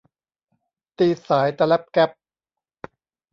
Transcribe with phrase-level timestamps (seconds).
[0.97, 2.09] ตีสายตะแล็ปแก็ป